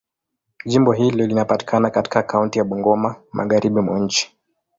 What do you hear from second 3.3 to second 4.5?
Magharibi mwa nchi.